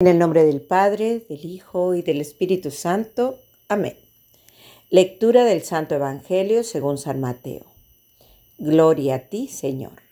En 0.00 0.06
el 0.06 0.20
nombre 0.20 0.44
del 0.44 0.60
Padre, 0.60 1.26
del 1.28 1.44
Hijo 1.44 1.96
y 1.96 2.02
del 2.02 2.20
Espíritu 2.20 2.70
Santo. 2.70 3.40
Amén. 3.66 3.96
Lectura 4.90 5.44
del 5.44 5.62
Santo 5.62 5.96
Evangelio 5.96 6.62
según 6.62 6.98
San 6.98 7.18
Mateo. 7.18 7.66
Gloria 8.58 9.16
a 9.16 9.18
ti, 9.28 9.48
Señor. 9.48 10.02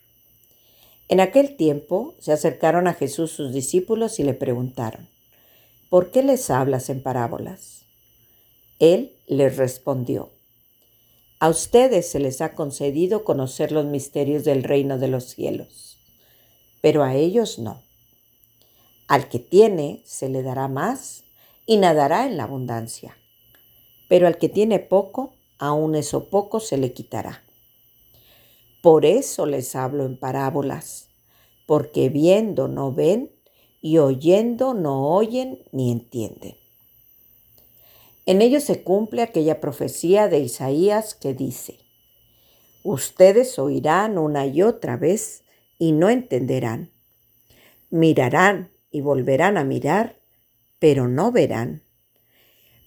En 1.06 1.20
aquel 1.20 1.56
tiempo 1.56 2.16
se 2.18 2.32
acercaron 2.32 2.88
a 2.88 2.94
Jesús 2.94 3.30
sus 3.30 3.52
discípulos 3.52 4.18
y 4.18 4.24
le 4.24 4.34
preguntaron, 4.34 5.08
¿por 5.88 6.10
qué 6.10 6.24
les 6.24 6.50
hablas 6.50 6.90
en 6.90 7.00
parábolas? 7.00 7.84
Él 8.80 9.12
les 9.28 9.56
respondió, 9.56 10.32
a 11.38 11.48
ustedes 11.48 12.10
se 12.10 12.18
les 12.18 12.40
ha 12.40 12.54
concedido 12.56 13.22
conocer 13.22 13.70
los 13.70 13.86
misterios 13.86 14.42
del 14.42 14.64
reino 14.64 14.98
de 14.98 15.06
los 15.06 15.26
cielos, 15.26 16.00
pero 16.80 17.04
a 17.04 17.14
ellos 17.14 17.60
no 17.60 17.85
al 19.08 19.28
que 19.28 19.38
tiene 19.38 20.02
se 20.04 20.28
le 20.28 20.42
dará 20.42 20.68
más 20.68 21.24
y 21.66 21.76
nadará 21.76 22.26
en 22.26 22.36
la 22.36 22.44
abundancia. 22.44 23.16
Pero 24.08 24.26
al 24.26 24.38
que 24.38 24.48
tiene 24.48 24.78
poco, 24.78 25.34
aun 25.58 25.94
eso 25.94 26.28
poco 26.28 26.60
se 26.60 26.76
le 26.76 26.92
quitará. 26.92 27.44
Por 28.82 29.04
eso 29.04 29.46
les 29.46 29.74
hablo 29.74 30.04
en 30.04 30.18
parábolas, 30.18 31.08
porque 31.66 32.08
viendo 32.08 32.68
no 32.68 32.92
ven 32.92 33.32
y 33.80 33.98
oyendo 33.98 34.74
no 34.74 35.08
oyen 35.08 35.64
ni 35.72 35.90
entienden. 35.90 36.56
En 38.26 38.42
ello 38.42 38.60
se 38.60 38.82
cumple 38.82 39.22
aquella 39.22 39.60
profecía 39.60 40.28
de 40.28 40.40
Isaías 40.40 41.14
que 41.14 41.34
dice, 41.34 41.78
Ustedes 42.82 43.58
oirán 43.58 44.18
una 44.18 44.46
y 44.46 44.62
otra 44.62 44.96
vez 44.96 45.42
y 45.78 45.90
no 45.90 46.08
entenderán. 46.08 46.92
Mirarán 47.90 48.75
y 48.90 49.00
volverán 49.00 49.56
a 49.56 49.64
mirar, 49.64 50.20
pero 50.78 51.08
no 51.08 51.32
verán, 51.32 51.82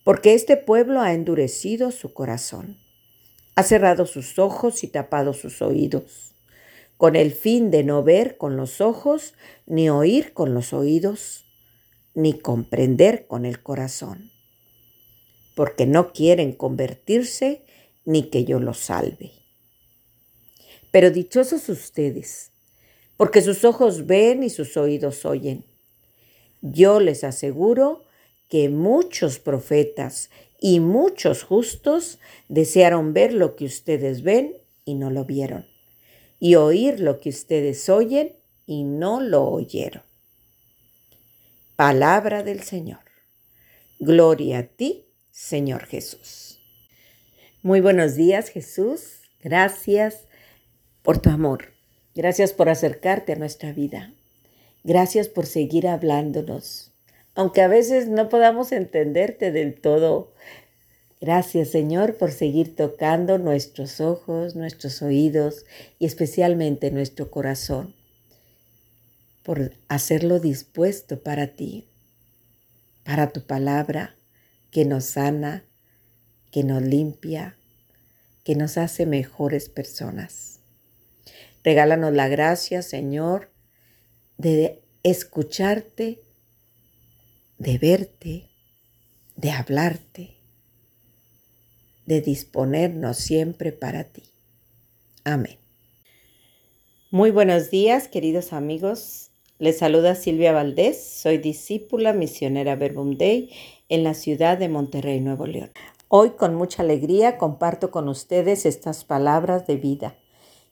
porque 0.04 0.34
este 0.34 0.58
pueblo 0.58 1.02
ha 1.02 1.14
endurecido 1.14 1.92
su 1.92 2.14
corazón, 2.14 2.78
ha 3.56 3.64
cerrado 3.64 4.06
sus 4.06 4.40
ojos 4.40 4.84
y 4.84 4.88
tapado 4.88 5.34
sus 5.34 5.62
oídos, 5.62 6.36
con 6.98 7.16
el 7.16 7.32
fin 7.32 7.72
de 7.72 7.84
no 7.84 8.04
ver 8.04 8.38
con 8.38 8.58
los 8.58 8.82
ojos, 8.82 9.34
ni 9.66 9.90
oír 9.90 10.34
con 10.34 10.54
los 10.54 10.74
oídos, 10.74 11.46
ni 12.14 12.34
comprender 12.34 13.28
con 13.28 13.46
el 13.46 13.62
corazón, 13.62 14.32
porque 15.56 15.86
no 15.86 16.12
quieren 16.12 16.54
convertirse 16.54 17.64
ni 18.06 18.24
que 18.30 18.46
yo 18.46 18.60
los 18.60 18.80
salve. 18.80 19.32
Pero 20.92 21.12
dichosos 21.12 21.70
ustedes, 21.70 22.52
porque 23.16 23.42
sus 23.42 23.64
ojos 23.64 24.08
ven 24.08 24.44
y 24.44 24.50
sus 24.50 24.76
oídos 24.76 25.26
oyen 25.26 25.69
yo 26.62 27.00
les 27.00 27.24
aseguro 27.24 28.04
que 28.50 28.70
muchos 28.70 29.40
profetas 29.40 30.30
y 30.60 30.80
muchos 30.80 31.44
justos 31.44 32.20
desearon 32.48 33.14
ver 33.14 33.34
lo 33.34 33.56
que 33.56 33.66
ustedes 33.66 34.24
ven 34.24 34.58
y 34.86 34.96
no 34.96 35.10
lo 35.10 35.26
vieron, 35.26 35.66
y 36.40 36.56
oír 36.56 37.00
lo 37.00 37.20
que 37.20 37.30
ustedes 37.30 37.88
oyen 37.90 38.36
y 38.66 38.84
no 38.84 39.22
lo 39.22 39.46
oyeron. 39.46 40.04
Palabra 41.76 42.44
del 42.44 42.62
Señor. 42.62 43.00
Gloria 44.00 44.60
a 44.60 44.64
ti, 44.64 45.06
Señor 45.32 45.86
Jesús. 45.86 46.62
Muy 47.62 47.82
buenos 47.82 48.16
días, 48.16 48.50
Jesús. 48.50 49.22
Gracias 49.42 50.26
por 51.04 51.20
tu 51.20 51.30
amor. 51.30 51.74
Gracias 52.16 52.52
por 52.52 52.70
acercarte 52.70 53.34
a 53.34 53.36
nuestra 53.38 53.72
vida. 53.72 54.14
Gracias 54.84 55.28
por 55.28 55.46
seguir 55.46 55.88
hablándonos, 55.88 56.92
aunque 57.36 57.62
a 57.62 57.68
veces 57.68 58.08
no 58.08 58.30
podamos 58.30 58.72
entenderte 58.72 59.52
del 59.52 59.80
todo. 59.80 60.34
Gracias 61.20 61.70
Señor 61.70 62.16
por 62.16 62.32
seguir 62.32 62.76
tocando 62.78 63.38
nuestros 63.38 64.00
ojos, 64.00 64.56
nuestros 64.56 65.02
oídos 65.02 65.66
y 66.00 66.06
especialmente 66.06 66.92
nuestro 66.92 67.30
corazón, 67.30 67.94
por 69.44 69.74
hacerlo 69.90 70.40
dispuesto 70.40 71.22
para 71.22 71.48
ti, 71.48 71.90
para 73.04 73.32
tu 73.32 73.42
palabra 73.42 74.16
que 74.72 74.86
nos 74.86 75.04
sana, 75.04 75.66
que 76.52 76.64
nos 76.64 76.82
limpia, 76.82 77.58
que 78.46 78.56
nos 78.56 78.78
hace 78.78 79.06
mejores 79.06 79.68
personas. 79.68 80.60
Regálanos 81.66 82.14
la 82.14 82.30
gracia, 82.30 82.82
Señor, 82.82 83.50
de 84.40 84.82
escucharte, 85.04 86.22
de 87.58 87.78
verte, 87.78 88.50
de 89.36 89.52
hablarte, 89.52 90.38
de 92.06 92.22
disponernos 92.22 93.18
siempre 93.18 93.74
para 93.74 94.06
ti. 94.06 94.24
Amén. 95.26 95.58
Muy 97.12 97.32
buenos 97.32 97.70
días, 97.70 98.08
queridos 98.08 98.54
amigos. 98.54 99.30
Les 99.58 99.78
saluda 99.78 100.16
Silvia 100.16 100.54
Valdés. 100.54 101.04
Soy 101.04 101.38
discípula 101.38 102.14
misionera 102.14 102.78
Verbum 102.78 103.18
Day 103.18 103.52
en 103.90 104.06
la 104.06 104.14
ciudad 104.14 104.58
de 104.58 104.70
Monterrey, 104.70 105.20
Nuevo 105.20 105.48
León. 105.48 105.72
Hoy 106.08 106.30
con 106.32 106.56
mucha 106.56 106.84
alegría 106.84 107.38
comparto 107.38 107.92
con 107.92 108.08
ustedes 108.08 108.66
estas 108.66 109.04
palabras 109.04 109.68
de 109.68 109.76
vida 109.76 110.16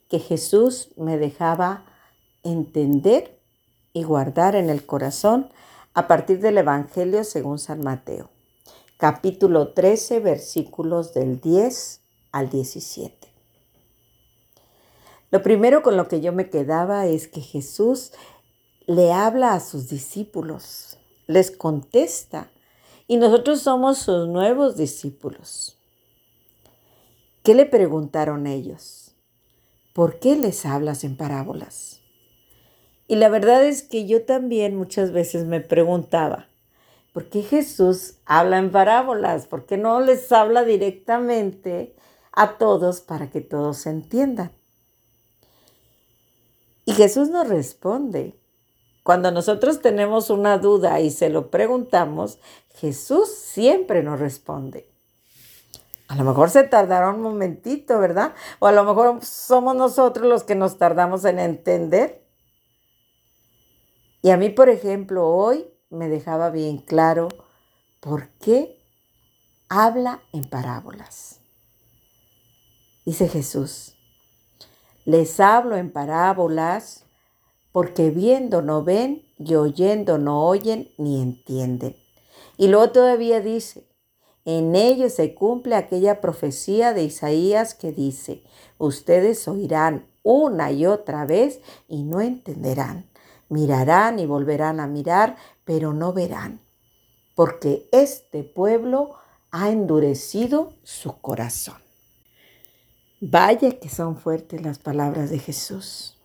que 0.08 0.20
Jesús 0.20 0.88
me 0.96 1.18
dejaba 1.18 1.84
entender 2.42 3.37
y 3.98 4.04
guardar 4.04 4.54
en 4.54 4.70
el 4.70 4.86
corazón 4.86 5.50
a 5.92 6.06
partir 6.06 6.40
del 6.40 6.58
Evangelio 6.58 7.24
según 7.24 7.58
San 7.58 7.80
Mateo, 7.82 8.30
capítulo 8.96 9.72
13, 9.72 10.20
versículos 10.20 11.14
del 11.14 11.40
10 11.40 12.00
al 12.30 12.48
17. 12.48 13.28
Lo 15.32 15.42
primero 15.42 15.82
con 15.82 15.96
lo 15.96 16.06
que 16.06 16.20
yo 16.20 16.32
me 16.32 16.48
quedaba 16.48 17.06
es 17.06 17.26
que 17.26 17.40
Jesús 17.40 18.12
le 18.86 19.12
habla 19.12 19.54
a 19.54 19.60
sus 19.60 19.88
discípulos, 19.88 20.96
les 21.26 21.50
contesta, 21.50 22.52
y 23.08 23.16
nosotros 23.16 23.62
somos 23.62 23.98
sus 23.98 24.28
nuevos 24.28 24.76
discípulos. 24.76 25.76
¿Qué 27.42 27.54
le 27.54 27.66
preguntaron 27.66 28.46
ellos? 28.46 29.16
¿Por 29.92 30.20
qué 30.20 30.36
les 30.36 30.64
hablas 30.66 31.02
en 31.02 31.16
parábolas? 31.16 31.98
Y 33.08 33.16
la 33.16 33.30
verdad 33.30 33.64
es 33.64 33.82
que 33.82 34.06
yo 34.06 34.24
también 34.24 34.76
muchas 34.76 35.12
veces 35.12 35.46
me 35.46 35.60
preguntaba, 35.60 36.46
¿por 37.14 37.30
qué 37.30 37.42
Jesús 37.42 38.16
habla 38.26 38.58
en 38.58 38.70
parábolas? 38.70 39.46
¿Por 39.46 39.64
qué 39.64 39.78
no 39.78 40.00
les 40.00 40.30
habla 40.30 40.62
directamente 40.62 41.96
a 42.32 42.58
todos 42.58 43.00
para 43.00 43.30
que 43.30 43.40
todos 43.40 43.86
entiendan? 43.86 44.52
Y 46.84 46.92
Jesús 46.92 47.30
nos 47.30 47.48
responde. 47.48 48.38
Cuando 49.02 49.30
nosotros 49.30 49.80
tenemos 49.80 50.28
una 50.28 50.58
duda 50.58 51.00
y 51.00 51.10
se 51.10 51.30
lo 51.30 51.50
preguntamos, 51.50 52.38
Jesús 52.74 53.30
siempre 53.30 54.02
nos 54.02 54.20
responde. 54.20 54.86
A 56.08 56.14
lo 56.14 56.24
mejor 56.24 56.50
se 56.50 56.64
tardará 56.64 57.08
un 57.08 57.22
momentito, 57.22 57.98
¿verdad? 57.98 58.34
O 58.58 58.66
a 58.66 58.72
lo 58.72 58.84
mejor 58.84 59.24
somos 59.24 59.74
nosotros 59.76 60.26
los 60.26 60.44
que 60.44 60.54
nos 60.54 60.76
tardamos 60.76 61.24
en 61.24 61.38
entender. 61.38 62.27
Y 64.28 64.30
a 64.30 64.36
mí, 64.36 64.50
por 64.50 64.68
ejemplo, 64.68 65.26
hoy 65.26 65.70
me 65.88 66.10
dejaba 66.10 66.50
bien 66.50 66.76
claro 66.76 67.28
por 67.98 68.28
qué 68.32 68.78
habla 69.70 70.20
en 70.34 70.44
parábolas. 70.44 71.40
Dice 73.06 73.26
Jesús, 73.26 73.96
les 75.06 75.40
hablo 75.40 75.78
en 75.78 75.90
parábolas 75.90 77.06
porque 77.72 78.10
viendo 78.10 78.60
no 78.60 78.84
ven 78.84 79.22
y 79.38 79.54
oyendo 79.54 80.18
no 80.18 80.44
oyen 80.44 80.90
ni 80.98 81.22
entienden. 81.22 81.96
Y 82.58 82.68
luego 82.68 82.90
todavía 82.90 83.40
dice, 83.40 83.88
en 84.44 84.76
ello 84.76 85.08
se 85.08 85.34
cumple 85.34 85.74
aquella 85.74 86.20
profecía 86.20 86.92
de 86.92 87.04
Isaías 87.04 87.72
que 87.72 87.92
dice, 87.92 88.42
ustedes 88.76 89.48
oirán 89.48 90.06
una 90.22 90.70
y 90.70 90.84
otra 90.84 91.24
vez 91.24 91.62
y 91.88 92.02
no 92.02 92.20
entenderán 92.20 93.08
Mirarán 93.48 94.18
y 94.18 94.26
volverán 94.26 94.80
a 94.80 94.86
mirar, 94.86 95.36
pero 95.64 95.92
no 95.92 96.12
verán, 96.12 96.60
porque 97.34 97.88
este 97.92 98.44
pueblo 98.44 99.16
ha 99.50 99.70
endurecido 99.70 100.74
su 100.82 101.18
corazón. 101.20 101.76
Vaya 103.20 103.78
que 103.80 103.88
son 103.88 104.16
fuertes 104.16 104.62
las 104.62 104.78
palabras 104.78 105.30
de 105.30 105.38
Jesús. 105.38 106.16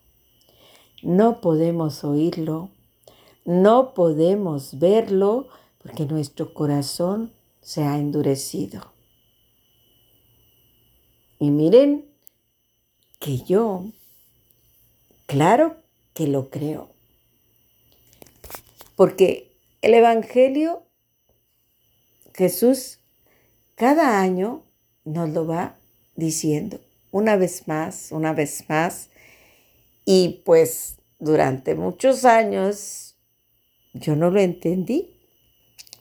No 1.01 1.41
podemos 1.41 2.03
oírlo, 2.03 2.69
no 3.45 3.93
podemos 3.93 4.77
verlo, 4.79 5.47
porque 5.81 6.05
nuestro 6.05 6.53
corazón 6.53 7.33
se 7.61 7.83
ha 7.83 7.97
endurecido. 7.97 8.93
Y 11.39 11.51
miren 11.51 12.05
que 13.19 13.39
yo, 13.39 13.85
claro 15.25 15.77
que 16.13 16.27
lo 16.27 16.49
creo. 16.49 16.92
Porque 18.95 19.55
El 19.81 19.93
Evangelio, 19.93 20.83
Jesús 22.33 22.99
cada 23.75 24.21
año 24.21 24.63
nos 25.03 25.29
lo 25.29 25.47
va 25.47 25.75
diciendo 26.15 26.79
una 27.11 27.35
vez 27.37 27.67
más, 27.67 28.11
una 28.11 28.33
vez 28.33 28.67
más. 28.67 29.09
Y 30.03 30.41
pues 30.45 30.97
durante 31.19 31.75
muchos 31.75 32.25
años 32.25 33.15
yo 33.93 34.15
no 34.15 34.29
lo 34.29 34.39
entendí. 34.39 35.15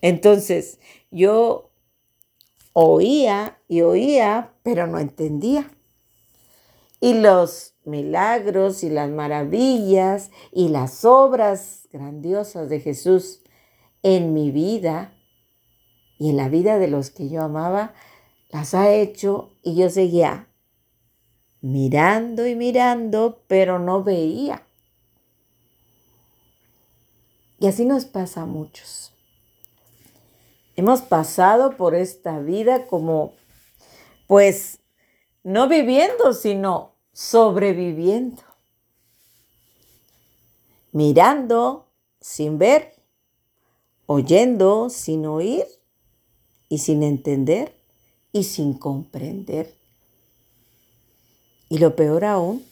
Entonces 0.00 0.78
yo 1.10 1.70
oía 2.72 3.58
y 3.68 3.82
oía, 3.82 4.52
pero 4.62 4.86
no 4.86 4.98
entendía. 4.98 5.70
Y 7.02 7.14
los 7.14 7.74
milagros 7.84 8.84
y 8.84 8.88
las 8.88 9.10
maravillas 9.10 10.30
y 10.52 10.68
las 10.68 11.04
obras 11.04 11.88
grandiosas 11.92 12.68
de 12.68 12.78
Jesús 12.78 13.42
en 14.04 14.32
mi 14.32 14.52
vida 14.52 15.12
y 16.18 16.30
en 16.30 16.36
la 16.36 16.48
vida 16.48 16.78
de 16.78 16.86
los 16.86 17.10
que 17.10 17.28
yo 17.28 17.42
amaba, 17.42 17.92
las 18.50 18.74
ha 18.74 18.92
hecho 18.92 19.50
y 19.64 19.74
yo 19.74 19.90
seguía 19.90 20.48
mirando 21.60 22.46
y 22.46 22.54
mirando, 22.54 23.42
pero 23.48 23.80
no 23.80 24.04
veía. 24.04 24.66
Y 27.58 27.66
así 27.66 27.84
nos 27.84 28.04
pasa 28.04 28.42
a 28.42 28.46
muchos. 28.46 29.12
Hemos 30.76 31.02
pasado 31.02 31.76
por 31.76 31.94
esta 31.94 32.38
vida 32.38 32.86
como, 32.86 33.34
pues, 34.26 34.80
no 35.44 35.68
viviendo, 35.68 36.32
sino 36.32 36.91
sobreviviendo. 37.12 38.42
Mirando 40.92 41.86
sin 42.20 42.58
ver, 42.58 42.94
oyendo 44.06 44.90
sin 44.90 45.26
oír 45.26 45.64
y 46.68 46.78
sin 46.78 47.02
entender 47.02 47.74
y 48.32 48.44
sin 48.44 48.74
comprender. 48.74 49.74
Y 51.68 51.78
lo 51.78 51.96
peor 51.96 52.24
aún, 52.24 52.64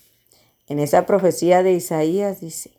en 0.67 0.79
esa 0.79 1.07
profecía 1.07 1.63
de 1.63 1.73
Isaías 1.73 2.41
dice, 2.41 2.73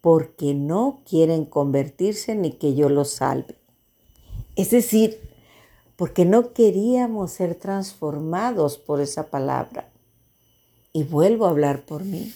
porque 0.00 0.54
no 0.54 1.02
quieren 1.08 1.44
convertirse 1.44 2.34
ni 2.34 2.52
que 2.52 2.74
yo 2.74 2.88
los 2.88 3.10
salve. 3.10 3.56
Es 4.54 4.70
decir, 4.70 5.20
porque 5.96 6.24
no 6.24 6.52
queríamos 6.52 7.32
ser 7.32 7.56
transformados 7.56 8.78
por 8.78 9.00
esa 9.00 9.26
palabra. 9.30 9.88
Y 10.92 11.04
vuelvo 11.04 11.46
a 11.46 11.50
hablar 11.50 11.84
por 11.84 12.04
mí. 12.04 12.34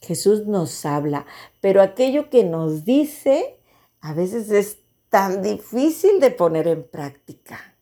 Jesús 0.00 0.46
nos 0.46 0.84
habla, 0.84 1.26
pero 1.60 1.82
aquello 1.82 2.30
que 2.30 2.44
nos 2.44 2.84
dice 2.84 3.58
a 4.00 4.14
veces 4.14 4.50
es 4.50 4.78
tan 5.08 5.42
difícil 5.42 6.20
de 6.20 6.30
poner 6.30 6.68
en 6.68 6.84
práctica. 6.84 7.76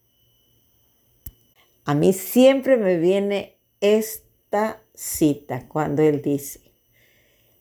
A 1.85 1.95
mí 1.95 2.15
siempre 2.15 2.79
me 2.79 2.97
viene 2.97 3.59
esta 3.81 4.83
cita 4.95 5.69
cuando 5.69 6.03
Él 6.03 6.23
dice, 6.23 6.61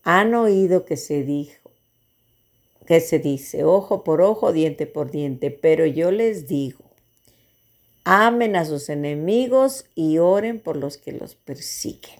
han 0.03 0.33
oído 0.33 0.85
que 0.85 0.95
se 0.95 1.23
dijo, 1.23 1.71
que 2.85 3.01
se 3.01 3.19
dice, 3.19 3.65
ojo 3.65 4.03
por 4.03 4.21
ojo, 4.21 4.53
diente 4.53 4.85
por 4.85 5.11
diente, 5.11 5.51
pero 5.51 5.85
yo 5.85 6.11
les 6.11 6.47
digo, 6.47 6.92
amen 8.03 8.55
a 8.55 8.65
sus 8.65 8.89
enemigos 8.89 9.85
y 9.95 10.17
oren 10.17 10.59
por 10.59 10.77
los 10.77 10.97
que 10.97 11.11
los 11.11 11.35
persiguen. 11.35 12.19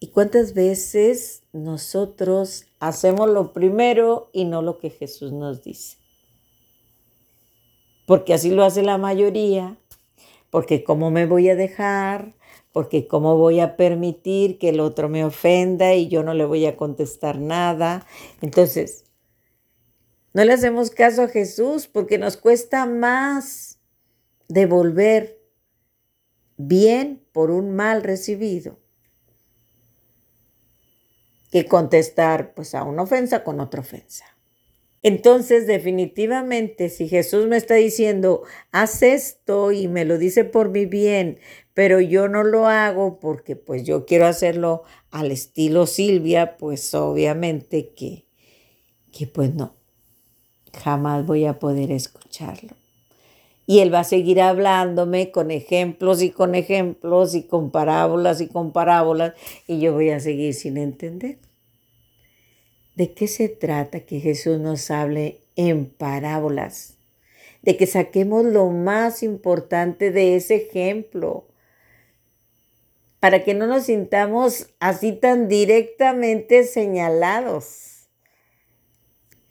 ¿Y 0.00 0.08
cuántas 0.08 0.54
veces 0.54 1.42
nosotros 1.52 2.66
hacemos 2.78 3.28
lo 3.30 3.52
primero 3.52 4.28
y 4.32 4.44
no 4.44 4.60
lo 4.60 4.78
que 4.78 4.90
Jesús 4.90 5.32
nos 5.32 5.62
dice? 5.62 5.96
Porque 8.06 8.34
así 8.34 8.50
lo 8.50 8.64
hace 8.64 8.82
la 8.82 8.98
mayoría, 8.98 9.78
porque 10.50 10.84
cómo 10.84 11.10
me 11.10 11.24
voy 11.26 11.48
a 11.48 11.56
dejar, 11.56 12.34
porque 12.72 13.06
cómo 13.06 13.38
voy 13.38 13.60
a 13.60 13.76
permitir 13.76 14.58
que 14.58 14.70
el 14.70 14.80
otro 14.80 15.08
me 15.08 15.24
ofenda 15.24 15.94
y 15.94 16.08
yo 16.08 16.22
no 16.22 16.34
le 16.34 16.44
voy 16.44 16.66
a 16.66 16.76
contestar 16.76 17.38
nada. 17.38 18.06
Entonces, 18.42 19.03
no 20.34 20.44
le 20.44 20.52
hacemos 20.52 20.90
caso 20.90 21.22
a 21.22 21.28
Jesús 21.28 21.86
porque 21.86 22.18
nos 22.18 22.36
cuesta 22.36 22.86
más 22.86 23.78
devolver 24.48 25.40
bien 26.56 27.24
por 27.32 27.50
un 27.50 27.74
mal 27.74 28.02
recibido 28.02 28.78
que 31.50 31.66
contestar 31.66 32.52
pues 32.52 32.74
a 32.74 32.82
una 32.82 33.02
ofensa 33.02 33.44
con 33.44 33.60
otra 33.60 33.80
ofensa. 33.80 34.24
Entonces, 35.04 35.66
definitivamente, 35.66 36.88
si 36.88 37.08
Jesús 37.08 37.46
me 37.46 37.56
está 37.56 37.74
diciendo, 37.74 38.42
haz 38.72 39.02
esto 39.02 39.70
y 39.70 39.86
me 39.86 40.04
lo 40.04 40.18
dice 40.18 40.44
por 40.44 40.70
mi 40.70 40.86
bien, 40.86 41.38
pero 41.74 42.00
yo 42.00 42.26
no 42.26 42.42
lo 42.42 42.66
hago 42.66 43.20
porque 43.20 43.54
pues 43.54 43.84
yo 43.84 44.06
quiero 44.06 44.26
hacerlo 44.26 44.82
al 45.10 45.30
estilo 45.30 45.86
Silvia, 45.86 46.56
pues 46.56 46.92
obviamente 46.94 47.92
que, 47.94 48.26
que 49.12 49.26
pues 49.26 49.54
no, 49.54 49.76
jamás 50.74 51.26
voy 51.26 51.46
a 51.46 51.58
poder 51.58 51.90
escucharlo. 51.90 52.74
Y 53.66 53.78
él 53.78 53.92
va 53.92 54.00
a 54.00 54.04
seguir 54.04 54.42
hablándome 54.42 55.30
con 55.30 55.50
ejemplos 55.50 56.22
y 56.22 56.30
con 56.30 56.54
ejemplos 56.54 57.34
y 57.34 57.44
con 57.44 57.70
parábolas 57.70 58.40
y 58.40 58.48
con 58.48 58.72
parábolas 58.72 59.32
y 59.66 59.80
yo 59.80 59.94
voy 59.94 60.10
a 60.10 60.20
seguir 60.20 60.52
sin 60.52 60.76
entender. 60.76 61.38
¿De 62.94 63.12
qué 63.12 63.26
se 63.26 63.48
trata 63.48 64.00
que 64.00 64.20
Jesús 64.20 64.60
nos 64.60 64.90
hable 64.90 65.40
en 65.56 65.86
parábolas? 65.86 66.94
De 67.62 67.76
que 67.76 67.86
saquemos 67.86 68.44
lo 68.44 68.68
más 68.68 69.22
importante 69.22 70.10
de 70.10 70.36
ese 70.36 70.56
ejemplo, 70.56 71.46
para 73.18 73.42
que 73.42 73.54
no 73.54 73.66
nos 73.66 73.84
sintamos 73.84 74.68
así 74.80 75.12
tan 75.12 75.48
directamente 75.48 76.64
señalados. 76.64 77.93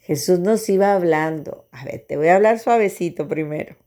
Jesús 0.03 0.39
nos 0.39 0.67
iba 0.67 0.93
hablando. 0.93 1.65
A 1.71 1.85
ver, 1.85 2.05
te 2.05 2.17
voy 2.17 2.27
a 2.27 2.35
hablar 2.35 2.59
suavecito 2.59 3.27
primero. 3.29 3.77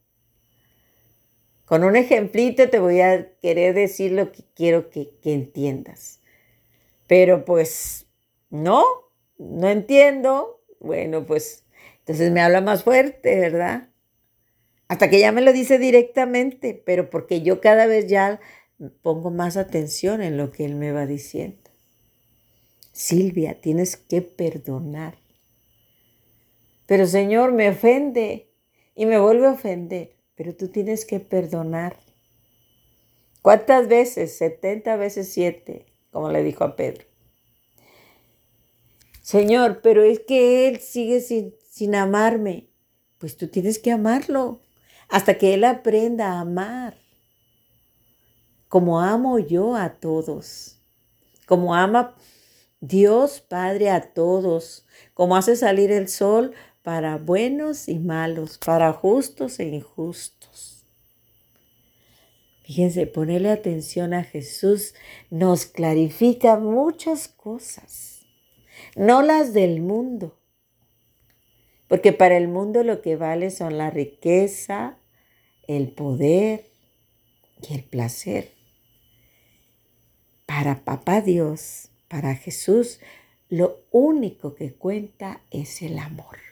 Con 1.66 1.84
un 1.84 1.94
ejemplito 1.94 2.70
te 2.70 2.78
voy 2.78 3.02
a 3.02 3.34
querer 3.38 3.74
decir 3.74 4.12
lo 4.12 4.32
que 4.32 4.42
quiero 4.54 4.88
que, 4.88 5.10
entiendas. 5.24 6.20
Pero 7.06 7.44
pues 7.44 8.06
no, 8.48 8.82
no 9.36 9.68
entiendo, 9.68 10.62
bueno, 10.80 11.26
pues 11.26 11.64
entonces 11.98 12.32
me 12.32 12.40
habla 12.40 12.62
más 12.62 12.84
fuerte, 12.84 13.38
¿verdad? 13.38 13.90
Hasta 14.88 15.10
que 15.10 15.20
ya 15.20 15.32
me 15.32 15.42
lo 15.42 15.52
dice 15.52 15.78
directamente, 15.78 16.80
pero 16.86 17.10
porque 17.10 17.42
yo 17.42 17.60
cada 17.60 17.86
vez 17.86 18.06
ya 18.06 18.40
pongo 19.02 19.30
más 19.30 19.58
atención 19.58 20.22
en 20.22 20.38
lo 20.38 20.50
que 20.50 20.64
él 20.64 20.76
me 20.76 20.92
va 20.92 21.04
diciendo. 21.04 21.70
Silvia, 22.92 23.60
tienes 23.60 23.98
que 23.98 24.22
perdonar. 24.22 25.25
Pero 26.86 27.06
Señor, 27.06 27.52
me 27.52 27.68
ofende 27.68 28.48
y 28.94 29.06
me 29.06 29.18
vuelve 29.18 29.46
a 29.46 29.52
ofender, 29.52 30.16
pero 30.34 30.54
tú 30.54 30.68
tienes 30.68 31.04
que 31.04 31.20
perdonar. 31.20 31.96
¿Cuántas 33.42 33.88
veces? 33.88 34.36
70 34.38 34.96
veces 34.96 35.32
7, 35.32 35.86
como 36.10 36.30
le 36.30 36.42
dijo 36.42 36.64
a 36.64 36.76
Pedro. 36.76 37.04
Señor, 39.20 39.80
pero 39.82 40.04
es 40.04 40.20
que 40.20 40.68
Él 40.68 40.80
sigue 40.80 41.20
sin, 41.20 41.54
sin 41.68 41.94
amarme. 41.94 42.68
Pues 43.18 43.36
tú 43.36 43.48
tienes 43.48 43.78
que 43.78 43.90
amarlo 43.90 44.60
hasta 45.08 45.36
que 45.38 45.54
Él 45.54 45.64
aprenda 45.64 46.32
a 46.32 46.40
amar. 46.40 46.98
Como 48.68 49.00
amo 49.00 49.38
yo 49.38 49.74
a 49.74 49.94
todos. 49.94 50.80
Como 51.46 51.74
ama 51.74 52.14
Dios 52.80 53.40
Padre 53.40 53.90
a 53.90 54.12
todos. 54.12 54.86
Como 55.14 55.36
hace 55.36 55.56
salir 55.56 55.90
el 55.90 56.08
sol 56.08 56.52
para 56.86 57.16
buenos 57.16 57.88
y 57.88 57.98
malos, 57.98 58.58
para 58.58 58.92
justos 58.92 59.58
e 59.58 59.64
injustos. 59.64 60.86
Fíjense, 62.62 63.08
ponerle 63.08 63.50
atención 63.50 64.14
a 64.14 64.22
Jesús 64.22 64.94
nos 65.28 65.66
clarifica 65.66 66.60
muchas 66.60 67.26
cosas 67.26 68.24
no 68.94 69.22
las 69.22 69.52
del 69.52 69.80
mundo. 69.80 70.38
Porque 71.88 72.12
para 72.12 72.36
el 72.36 72.46
mundo 72.46 72.84
lo 72.84 73.02
que 73.02 73.16
vale 73.16 73.50
son 73.50 73.78
la 73.78 73.90
riqueza, 73.90 74.96
el 75.66 75.90
poder 75.90 76.70
y 77.68 77.74
el 77.74 77.82
placer. 77.82 78.52
Para 80.46 80.84
Papá 80.84 81.20
Dios, 81.20 81.90
para 82.06 82.36
Jesús, 82.36 83.00
lo 83.48 83.80
único 83.90 84.54
que 84.54 84.72
cuenta 84.72 85.40
es 85.50 85.82
el 85.82 85.98
amor. 85.98 86.45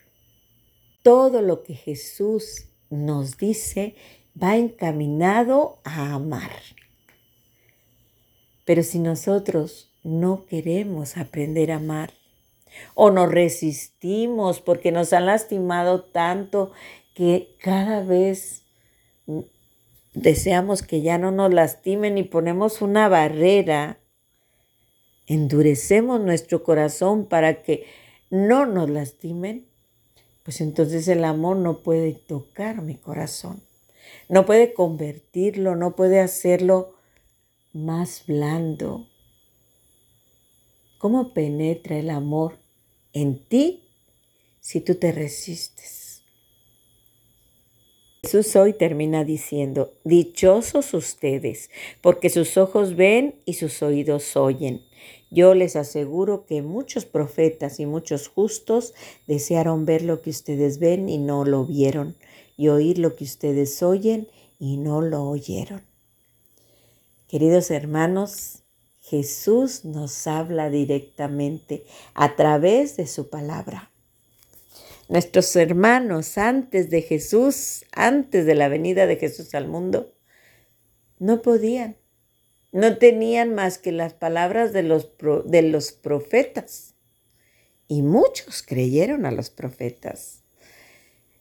Todo 1.04 1.42
lo 1.42 1.62
que 1.62 1.74
Jesús 1.74 2.70
nos 2.88 3.36
dice 3.36 3.94
va 4.42 4.56
encaminado 4.56 5.78
a 5.84 6.14
amar. 6.14 6.50
Pero 8.64 8.82
si 8.82 8.98
nosotros 8.98 9.92
no 10.02 10.46
queremos 10.46 11.18
aprender 11.18 11.70
a 11.70 11.76
amar, 11.76 12.14
o 12.94 13.10
nos 13.10 13.30
resistimos 13.30 14.60
porque 14.60 14.92
nos 14.92 15.12
han 15.12 15.26
lastimado 15.26 16.04
tanto 16.04 16.72
que 17.14 17.54
cada 17.60 18.02
vez 18.02 18.62
deseamos 20.14 20.82
que 20.82 21.02
ya 21.02 21.18
no 21.18 21.30
nos 21.30 21.52
lastimen 21.52 22.16
y 22.16 22.22
ponemos 22.22 22.80
una 22.80 23.08
barrera, 23.08 23.98
endurecemos 25.26 26.20
nuestro 26.20 26.62
corazón 26.62 27.26
para 27.26 27.62
que 27.62 27.86
no 28.30 28.64
nos 28.64 28.88
lastimen, 28.88 29.68
pues 30.44 30.60
entonces 30.60 31.08
el 31.08 31.24
amor 31.24 31.56
no 31.56 31.82
puede 31.82 32.12
tocar 32.12 32.82
mi 32.82 32.96
corazón, 32.96 33.62
no 34.28 34.46
puede 34.46 34.74
convertirlo, 34.74 35.74
no 35.74 35.96
puede 35.96 36.20
hacerlo 36.20 36.94
más 37.72 38.24
blando. 38.26 39.08
¿Cómo 40.98 41.32
penetra 41.34 41.98
el 41.98 42.10
amor 42.10 42.58
en 43.12 43.42
ti 43.44 43.88
si 44.60 44.80
tú 44.80 44.94
te 44.94 45.12
resistes? 45.12 46.04
Jesús 48.22 48.56
hoy 48.56 48.72
termina 48.72 49.22
diciendo, 49.22 49.92
dichosos 50.04 50.94
ustedes, 50.94 51.70
porque 52.00 52.30
sus 52.30 52.56
ojos 52.56 52.96
ven 52.96 53.34
y 53.44 53.54
sus 53.54 53.82
oídos 53.82 54.34
oyen. 54.36 54.82
Yo 55.34 55.52
les 55.54 55.74
aseguro 55.74 56.46
que 56.46 56.62
muchos 56.62 57.06
profetas 57.06 57.80
y 57.80 57.86
muchos 57.86 58.28
justos 58.28 58.94
desearon 59.26 59.84
ver 59.84 60.02
lo 60.02 60.22
que 60.22 60.30
ustedes 60.30 60.78
ven 60.78 61.08
y 61.08 61.18
no 61.18 61.44
lo 61.44 61.66
vieron, 61.66 62.14
y 62.56 62.68
oír 62.68 63.00
lo 63.00 63.16
que 63.16 63.24
ustedes 63.24 63.82
oyen 63.82 64.28
y 64.60 64.76
no 64.76 65.00
lo 65.00 65.24
oyeron. 65.24 65.82
Queridos 67.26 67.72
hermanos, 67.72 68.62
Jesús 69.00 69.84
nos 69.84 70.28
habla 70.28 70.70
directamente 70.70 71.84
a 72.14 72.36
través 72.36 72.96
de 72.96 73.08
su 73.08 73.28
palabra. 73.28 73.90
Nuestros 75.08 75.56
hermanos 75.56 76.38
antes 76.38 76.90
de 76.90 77.02
Jesús, 77.02 77.86
antes 77.90 78.46
de 78.46 78.54
la 78.54 78.68
venida 78.68 79.08
de 79.08 79.16
Jesús 79.16 79.52
al 79.56 79.66
mundo, 79.66 80.12
no 81.18 81.42
podían, 81.42 81.96
no 82.74 82.98
tenían 82.98 83.54
más 83.54 83.78
que 83.78 83.92
las 83.92 84.14
palabras 84.14 84.72
de 84.72 84.82
los, 84.82 85.12
de 85.44 85.62
los 85.62 85.92
profetas. 85.92 86.94
Y 87.86 88.02
muchos 88.02 88.64
creyeron 88.64 89.26
a 89.26 89.30
los 89.30 89.48
profetas. 89.48 90.42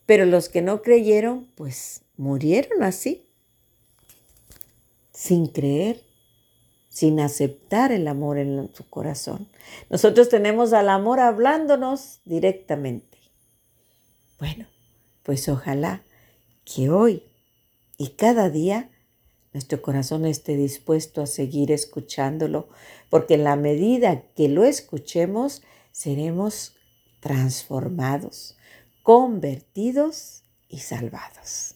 Pero 0.05 0.25
los 0.25 0.47
que 0.47 0.61
no 0.61 0.83
creyeron, 0.83 1.49
pues 1.55 2.01
murieron 2.17 2.83
así, 2.83 3.27
sin 5.11 5.47
creer, 5.47 6.03
sin 6.89 7.19
aceptar 7.19 7.91
el 7.91 8.07
amor 8.07 8.37
en 8.37 8.69
su 8.75 8.87
corazón. 8.87 9.47
Nosotros 9.89 10.29
tenemos 10.29 10.71
al 10.71 10.87
amor 10.87 11.19
hablándonos 11.19 12.19
directamente. 12.25 13.17
Bueno, 14.37 14.67
pues 15.23 15.49
ojalá 15.49 16.03
que 16.63 16.91
hoy 16.91 17.23
y 17.97 18.09
cada 18.09 18.51
día 18.51 18.91
nuestro 19.53 19.81
corazón 19.81 20.25
esté 20.25 20.57
dispuesto 20.57 21.21
a 21.21 21.27
seguir 21.27 21.71
escuchándolo, 21.71 22.67
porque 23.09 23.35
en 23.35 23.43
la 23.43 23.55
medida 23.55 24.23
que 24.35 24.49
lo 24.49 24.63
escuchemos, 24.63 25.61
seremos 25.91 26.75
transformados, 27.19 28.57
convertidos 29.03 30.43
y 30.67 30.79
salvados. 30.79 31.75